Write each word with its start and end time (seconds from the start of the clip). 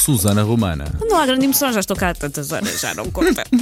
Susana 0.00 0.42
Romana. 0.42 0.86
Não 1.00 1.18
há 1.18 1.26
grande 1.26 1.44
emoção, 1.44 1.70
já 1.72 1.80
estou 1.80 1.94
cá 1.94 2.10
há 2.10 2.14
tantas 2.14 2.50
horas, 2.50 2.80
já 2.80 2.94
não 2.94 3.10
conta. 3.10 3.44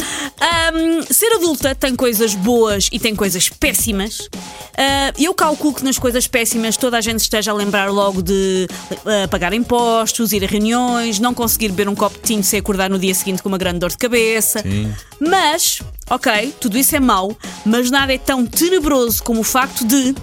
Ahm, 0.41 1.03
ser 1.11 1.32
adulta 1.34 1.75
tem 1.75 1.96
coisas 1.96 2.34
boas 2.34 2.89
e 2.93 2.98
tem 3.00 3.16
coisas 3.16 3.48
péssimas. 3.48 4.29
Ah, 4.77 5.12
eu 5.18 5.35
calculo 5.35 5.75
que 5.75 5.85
nas 5.85 5.98
coisas 5.98 6.29
péssimas 6.29 6.77
toda 6.77 6.96
a 6.96 7.00
gente 7.00 7.21
esteja 7.21 7.50
a 7.50 7.54
lembrar 7.54 7.90
logo 7.90 8.22
de 8.22 8.68
ah, 9.04 9.27
pagar 9.29 9.53
impostos, 9.53 10.32
ir 10.32 10.45
a 10.45 10.46
reuniões, 10.46 11.18
não 11.18 11.35
conseguir 11.35 11.71
beber 11.71 11.89
um 11.89 11.95
copo 11.96 12.16
de 12.16 12.22
tinto 12.22 12.46
sem 12.46 12.61
acordar 12.61 12.89
no 12.89 13.00
dia 13.00 13.14
seguinte 13.14 13.43
com 13.43 13.48
uma 13.48 13.59
grande 13.59 13.80
dor 13.80 13.91
de 13.91 13.98
cabeça. 13.98 14.61
Sim. 14.61 14.95
Mas, 15.18 15.82
ok, 16.09 16.55
tudo 16.61 16.79
isso 16.79 16.95
é 16.95 17.00
mau, 17.00 17.36
mas 17.66 17.91
nada 17.91 18.14
é 18.14 18.18
tão 18.18 18.46
tenebroso 18.46 19.25
como 19.25 19.41
o 19.41 19.44
facto 19.44 19.85
de, 19.85 20.14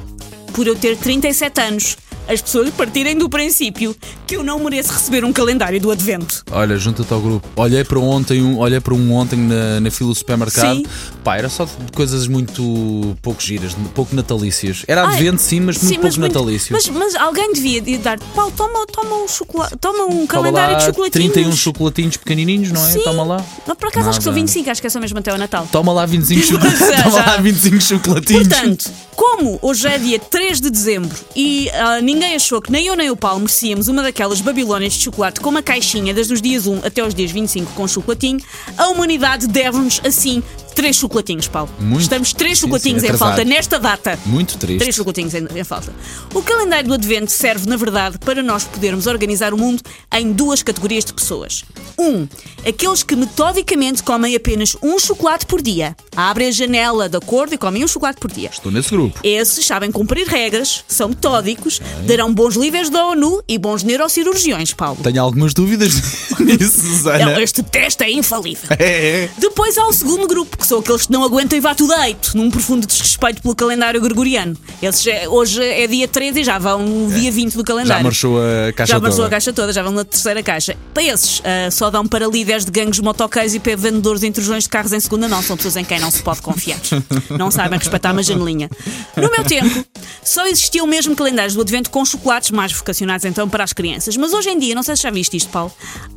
por 0.54 0.66
eu 0.66 0.76
ter 0.77 0.95
37 0.95 1.62
anos, 1.62 1.98
as 2.27 2.41
pessoas 2.41 2.70
partirem 2.71 3.17
do 3.17 3.29
princípio 3.29 3.95
que 4.25 4.35
eu 4.35 4.43
não 4.43 4.59
mereço 4.63 4.91
receber 4.93 5.23
um 5.23 5.31
calendário 5.31 5.79
do 5.79 5.91
Advento. 5.91 6.43
Olha, 6.51 6.77
junta-te 6.77 7.13
ao 7.13 7.21
grupo. 7.21 7.48
Olhei 7.55 7.84
para 7.84 7.99
ontem, 7.99 8.41
um, 8.41 8.57
olhei 8.57 8.79
para 8.79 8.93
um 8.93 9.13
ontem 9.13 9.38
na, 9.38 9.79
na 9.79 9.91
fila 9.91 10.09
do 10.09 10.15
supermercado. 10.15 10.77
Sim. 10.77 10.85
Pá, 11.23 11.38
era 11.38 11.49
só 11.49 11.65
de 11.65 11.91
coisas 11.93 12.27
muito 12.27 13.15
pouco 13.21 13.41
giras, 13.41 13.75
pouco 13.93 14.15
natalícias. 14.15 14.84
Era 14.88 15.05
Ai, 15.05 15.13
advento 15.15 15.41
sim, 15.41 15.59
mas 15.59 15.77
muito 15.77 15.88
sim, 15.88 15.93
pouco 15.95 16.07
mas 16.07 16.17
muito- 16.17 16.34
natalício. 16.34 16.73
Mas, 16.73 16.88
mas 16.89 17.15
alguém 17.15 17.53
devia 17.53 17.81
de 17.81 17.98
dar, 17.98 18.20
Paulo, 18.35 18.51
toma, 18.55 18.85
toma 18.87 19.15
um 19.23 19.27
chocolate, 19.27 19.76
toma 19.77 20.05
um 20.05 20.26
calendário 20.26 20.73
lá 20.73 20.79
de 20.79 20.85
chocolatinhos. 20.85 21.34
31 21.34 21.55
chocolatinhos 21.55 22.17
pequenininhos, 22.17 22.71
não 22.71 22.85
é? 22.85 22.91
Sim. 22.91 23.03
Toma 23.03 23.23
lá. 23.23 23.45
Não, 23.67 23.76
por 23.76 23.89
acaso 23.89 24.09
acho 24.09 24.20
que 24.20 24.23
são 24.23 24.34
Nada. 24.34 24.41
25, 24.41 24.70
acho 24.71 24.81
que 24.81 24.87
é 24.87 24.89
só 24.89 24.99
mesmo 24.99 25.20
até 25.20 25.34
o 25.34 25.37
Natal. 25.37 25.67
Toma 25.71 25.93
lá 25.93 26.05
25 26.05 26.39
Mas, 26.39 26.49
chocolatinhos. 26.49 27.03
Toma 27.03 27.15
lá 27.17 27.37
25 27.37 27.81
chocolatinhos. 27.81 28.48
Portanto, 28.48 28.91
como 29.15 29.60
hoje 29.62 29.87
é 29.87 29.98
dia 29.98 30.20
3 30.20 30.60
de 30.60 30.70
dezembro 30.70 31.15
e 31.35 31.70
ah, 31.71 32.01
ninguém 32.01 32.15
achou 32.35 32.62
que 32.62 32.71
nem 32.71 32.88
eu 32.88 32.96
nem 32.96 33.10
o 33.10 33.16
Paulo 33.16 33.40
merecíamos 33.40 33.88
uma 33.88 34.04
daquelas 34.04 34.41
babilónias 34.41 34.94
de 34.94 34.99
chocolate 35.04 35.40
com 35.40 35.49
uma 35.49 35.63
caixinha 35.63 36.13
desde 36.13 36.34
os 36.34 36.41
dias 36.41 36.68
1 36.68 36.85
até 36.85 37.05
os 37.05 37.13
dias 37.13 37.32
25 37.32 37.74
com 37.74 37.88
chocolatinho, 37.88 38.40
a 38.77 38.90
humanidade 38.90 39.48
deve-nos 39.48 40.02
assim 40.05 40.44
três 40.76 40.98
chocolatinhos, 40.98 41.48
Paulo. 41.48 41.70
Muito. 41.79 42.01
Estamos 42.01 42.34
três 42.34 42.59
chocolatinhos 42.59 43.01
sim, 43.01 43.09
em 43.09 43.18
falta 43.18 43.43
nesta 43.43 43.79
data. 43.79 44.20
Muito 44.26 44.57
triste. 44.57 44.79
Três 44.79 44.95
chocolatinhos 44.95 45.34
em, 45.34 45.48
em 45.55 45.63
falta. 45.63 45.93
O 46.34 46.41
calendário 46.43 46.90
do 46.90 46.93
Advento 46.93 47.32
serve, 47.32 47.67
na 47.67 47.77
verdade, 47.77 48.20
para 48.20 48.43
nós 48.43 48.65
podermos 48.65 49.07
organizar 49.07 49.54
o 49.54 49.57
mundo 49.57 49.82
em 50.13 50.32
duas 50.32 50.62
categorias 50.62 51.05
de 51.05 51.13
pessoas. 51.13 51.63
Um, 51.98 52.27
aqueles 52.67 53.01
que 53.01 53.15
metodicamente 53.15 54.04
comem 54.04 54.35
apenas 54.35 54.76
um 54.84 54.99
chocolate 54.99 55.45
por 55.45 55.62
dia. 55.62 55.95
Abrem 56.15 56.49
a 56.49 56.51
janela 56.51 57.07
de 57.07 57.17
acordo 57.17 57.55
e 57.55 57.57
comem 57.57 57.84
um 57.84 57.87
chocolate 57.87 58.20
por 58.20 58.32
dia. 58.32 58.49
Estou 58.51 58.71
nesse 58.71 58.89
grupo. 58.89 59.20
Esses 59.23 59.65
sabem 59.65 59.91
cumprir 59.91 60.27
regras, 60.27 60.84
são 60.87 61.10
metódicos, 61.10 61.79
darão 62.05 62.34
bons 62.34 62.55
líderes 62.55 62.89
da 62.89 63.05
ONU 63.07 63.41
e 63.48 63.57
bons 63.57 63.84
neurocirurgiões, 63.84 64.73
Paulo. 64.73 65.00
Tenho 65.01 65.22
algumas 65.22 65.53
dúvidas 65.53 65.94
nisso, 66.39 66.81
Susana. 66.81 67.31
Não, 67.31 67.39
este 67.39 67.63
teste 67.63 68.03
é 68.03 68.12
infalível. 68.12 68.69
É, 68.78 69.23
é. 69.23 69.29
Depois 69.38 69.78
há 69.78 69.88
o 69.88 69.94
segundo 69.94 70.28
grupo, 70.28 70.57
que 70.57 70.65
são 70.66 70.80
aqueles 70.80 71.06
que 71.06 71.12
não 71.12 71.24
aguentam 71.24 71.58
e 71.58 71.62
vá 71.62 71.74
tudo 71.75 71.96
deito, 71.96 72.35
num 72.35 72.50
profundo 72.52 72.85
desrespeito 72.88 73.41
pelo 73.41 73.56
calendário 73.56 74.00
gregoriano. 74.02 74.56
Esses 74.81 75.06
é- 75.07 75.28
hoje 75.30 75.63
é 75.63 75.88
dia 75.88 76.07
13 76.07 76.41
e 76.41 76.44
já 76.44 76.57
vão 76.59 76.80
no 76.85 77.12
dia 77.13 77.31
20 77.31 77.53
do 77.53 77.59
Já 77.59 77.63
calendário. 77.63 78.03
marchou 78.03 78.38
a 78.40 78.74
caixa 78.74 78.94
Já 78.94 79.00
marchou 79.00 79.18
toda. 79.18 79.28
a 79.28 79.30
caixa 79.31 79.53
toda, 79.53 79.74
já 79.74 79.84
vão 79.84 79.91
na 79.91 80.03
terceira 80.06 80.41
caixa. 80.44 80.75
Para 80.94 81.03
esses, 81.03 81.41
ah, 81.44 81.69
só 81.72 81.90
dão 81.90 82.06
para 82.07 82.28
líderes 82.28 82.66
de 82.66 82.72
gangues 82.72 83.00
motoqueiros 83.00 83.53
e 83.56 83.59
para 83.59 83.75
vendedores 83.75 84.22
de 84.22 84.28
intrusões 84.28 84.63
de 84.63 84.69
carros 84.69 84.94
em 84.94 85.00
segunda 85.00 85.28
não. 85.28 85.41
São 85.41 85.56
pessoas 85.56 85.75
em 85.78 85.84
quem 85.85 86.00
não 86.00 86.09
se 86.12 86.22
pode 86.24 86.41
confiar. 86.41 86.79
Não 87.38 87.52
sabem 87.52 87.78
respeitar 87.78 88.12
uma 88.12 88.24
janelinha. 88.24 88.69
No 89.16 89.29
meu 89.29 89.44
tempo, 89.44 89.85
só 90.24 90.46
existiam 90.47 90.88
mesmo 90.88 91.16
calendários 91.16 91.53
do 91.53 91.62
advento 91.62 91.90
com 91.90 92.03
chocolates 92.06 92.52
mais 92.52 92.72
vocacionados 92.72 93.25
então 93.25 93.47
para 93.50 93.63
as 93.63 93.73
crianças. 93.73 94.16
Mas 94.18 94.34
hoje 94.34 94.50
em 94.50 94.57
dia, 94.59 94.73
não 94.75 94.84
sei 94.84 94.95
se 94.95 95.03
já 95.03 95.12
viste 95.12 95.38
isto, 95.38 95.50
Paulo, 95.50 95.72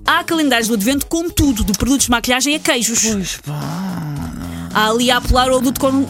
há 0.07 0.23
calendários 0.25 0.69
do 0.69 0.75
advento 0.75 1.07
com 1.07 1.29
tudo, 1.29 1.65
de 1.65 1.73
produtos 1.73 2.07
de 2.07 2.11
maquilhagem 2.11 2.55
a 2.55 2.59
queijos. 2.59 3.01
Pois 3.03 3.39
pá. 3.45 4.18
Ali 4.79 5.11
a 5.11 5.17
apelar 5.17 5.49
ao 5.49 5.57
adulto 5.57 5.81
com. 5.81 6.07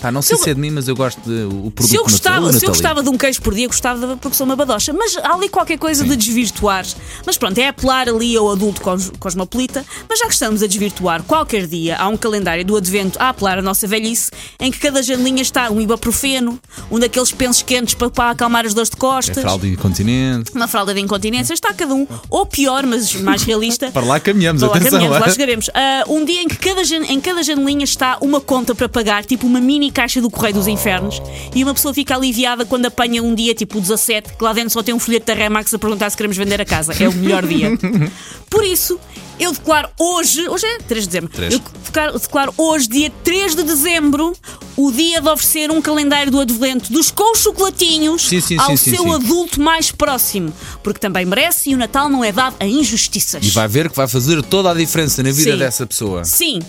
Pá, 0.00 0.10
não 0.12 0.22
sei 0.22 0.36
Se 0.36 0.44
se 0.44 0.50
é 0.50 0.54
de 0.54 0.60
mim, 0.60 0.70
mas 0.70 0.86
eu 0.88 0.94
gosto 0.94 1.20
de 1.20 1.44
o 1.44 1.70
produto 1.70 1.86
Se 1.88 1.96
eu, 1.96 2.02
gostava, 2.02 2.46
o 2.46 2.52
se 2.52 2.64
eu 2.64 2.68
gostava 2.70 3.02
de 3.02 3.08
um 3.08 3.16
queijo 3.16 3.40
por 3.42 3.54
dia, 3.54 3.66
gostava 3.66 4.16
porque 4.16 4.36
sou 4.36 4.44
uma 4.44 4.54
badocha. 4.56 4.92
Mas 4.92 5.16
há 5.16 5.32
ali 5.34 5.48
qualquer 5.48 5.78
coisa 5.78 6.04
de 6.04 6.14
desvirtuar. 6.16 6.84
Mas 7.24 7.36
pronto, 7.38 7.56
é 7.58 7.68
apelar 7.68 8.08
ali 8.08 8.36
ao 8.36 8.50
adulto 8.50 8.80
cos- 8.80 9.10
cosmopolita. 9.18 9.84
Mas 10.08 10.18
já 10.18 10.26
que 10.26 10.32
estamos 10.34 10.62
a 10.62 10.66
desvirtuar, 10.66 11.22
qualquer 11.22 11.66
dia 11.66 11.96
há 11.96 12.08
um 12.08 12.16
calendário 12.16 12.64
do 12.64 12.76
advento 12.76 13.18
a 13.20 13.30
apelar 13.30 13.58
a 13.58 13.62
nossa 13.62 13.86
velhice, 13.86 14.30
em 14.60 14.70
que 14.70 14.78
cada 14.78 15.02
janelinha 15.02 15.42
está 15.42 15.70
um 15.70 15.80
ibuprofeno, 15.80 16.58
um 16.90 16.98
daqueles 16.98 17.32
pensos 17.32 17.62
quentes 17.62 17.94
para, 17.94 18.10
para 18.10 18.30
acalmar 18.30 18.66
as 18.66 18.74
dores 18.74 18.90
de 18.90 18.96
É 18.96 19.00
costas. 19.00 19.38
fralda 19.42 19.66
e 19.66 19.76
continente. 19.76 20.52
Uma 20.54 20.68
fralda 20.68 20.92
de 20.94 21.00
incontinência, 21.00 21.54
está 21.54 21.72
cada 21.72 21.94
um, 21.94 22.06
ou 22.28 22.44
pior, 22.46 22.84
mas 22.86 23.14
mais 23.14 23.42
realista. 23.42 23.90
Para 23.96 24.04
lá 24.06 24.20
caminhamos, 24.20 24.60
Para 24.60 24.70
lá 24.70 24.76
atenção. 24.76 24.98
caminhamos, 24.98 25.20
lá 25.20 25.26
ah. 25.26 25.30
chegaremos. 25.30 25.70
Ah, 25.74 26.04
um 26.08 26.24
dia 26.24 26.42
em 26.42 26.48
que 26.48 26.56
cada, 26.56 26.82
em 26.82 27.20
cada 27.20 27.42
janelinha 27.42 27.84
está 27.84 28.18
uma 28.20 28.40
conta 28.40 28.74
para 28.74 28.88
pagar, 28.88 29.24
tipo 29.24 29.45
uma 29.46 29.60
mini 29.60 29.90
caixa 29.90 30.20
do 30.20 30.30
Correio 30.30 30.54
dos 30.54 30.66
Infernos, 30.66 31.20
e 31.54 31.62
uma 31.62 31.74
pessoa 31.74 31.94
fica 31.94 32.14
aliviada 32.14 32.64
quando 32.64 32.86
apanha 32.86 33.22
um 33.22 33.34
dia 33.34 33.54
tipo 33.54 33.78
o 33.78 33.80
17, 33.80 34.34
que 34.34 34.44
lá 34.44 34.52
dentro 34.52 34.70
só 34.70 34.82
tem 34.82 34.94
um 34.94 34.98
folheto 34.98 35.26
da 35.26 35.34
Remax 35.34 35.72
a 35.72 35.78
perguntar 35.78 36.10
se 36.10 36.16
queremos 36.16 36.36
vender 36.36 36.60
a 36.60 36.64
casa. 36.64 36.92
É 37.02 37.08
o 37.08 37.12
melhor 37.12 37.46
dia. 37.46 37.70
Por 38.50 38.64
isso, 38.64 38.98
eu 39.38 39.52
declaro 39.52 39.88
hoje, 39.98 40.48
hoje 40.48 40.64
é 40.66 40.78
3 40.78 41.04
de 41.04 41.08
dezembro, 41.08 41.30
Três. 41.30 41.52
eu 41.52 41.60
declaro, 41.84 42.18
declaro 42.18 42.54
hoje, 42.56 42.88
dia 42.88 43.12
3 43.22 43.54
de 43.54 43.62
dezembro, 43.64 44.32
o 44.76 44.90
dia 44.90 45.20
de 45.20 45.28
oferecer 45.28 45.70
um 45.70 45.82
calendário 45.82 46.32
do 46.32 46.40
advento 46.40 46.92
dos 46.92 47.10
com 47.10 47.34
chocolatinhos 47.34 48.28
Sim, 48.28 48.40
sim, 48.40 48.56
ao 48.58 48.76
sim, 48.76 48.94
seu 48.94 49.12
adulto 49.12 49.60
mais 49.60 49.90
próximo, 49.90 50.52
porque 50.82 50.98
também 50.98 51.26
merece 51.26 51.70
e 51.70 51.74
o 51.74 51.78
Natal 51.78 52.08
não 52.08 52.24
é 52.24 52.32
dado 52.32 52.56
a 52.58 52.66
injustiças. 52.66 53.44
E 53.44 53.50
vai 53.50 53.68
ver 53.68 53.90
que 53.90 53.96
vai 53.96 54.08
fazer 54.08 54.42
toda 54.42 54.70
a 54.70 54.74
diferença 54.74 55.22
na 55.22 55.30
vida 55.30 55.56
dessa 55.56 55.86
pessoa. 55.86 56.24
Sim. 56.24 56.60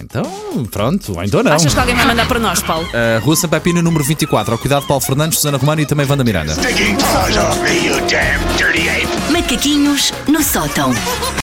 Então, 0.00 0.24
pronto, 0.70 1.14
ou 1.16 1.24
então 1.24 1.42
não. 1.42 1.52
Achas 1.52 1.74
que 1.74 1.80
alguém 1.80 1.94
vai 1.94 2.06
mandar 2.06 2.26
para 2.26 2.38
nós, 2.38 2.62
Paulo? 2.62 2.86
Uh, 2.86 3.24
Rua 3.24 3.60
Pina, 3.60 3.82
número 3.82 4.04
24. 4.04 4.52
Ao 4.52 4.58
cuidado 4.58 4.82
de 4.82 4.88
Paulo 4.88 5.02
Fernandes, 5.02 5.38
Susana 5.38 5.58
Romano 5.58 5.80
e 5.80 5.86
também 5.86 6.06
Wanda 6.08 6.24
Miranda. 6.24 6.54
Macaquinhos 9.30 10.12
no 10.26 10.42
sótão. 10.42 10.92